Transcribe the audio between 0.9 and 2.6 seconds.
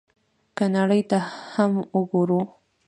ته هم وګورو،